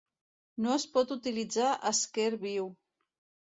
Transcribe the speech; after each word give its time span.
No 0.65 0.71
es 0.75 0.85
pot 0.95 1.13
utilitzar 1.17 1.77
esquer 1.93 2.29
viu. 2.49 2.69